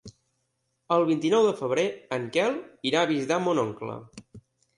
El 0.95 1.03
vint-i-nou 1.09 1.45
de 1.47 1.51
febrer 1.59 1.83
en 2.17 2.25
Quel 2.39 2.59
irà 2.93 3.03
a 3.05 3.11
visitar 3.13 3.39
mon 3.45 3.63
oncle. 3.67 4.01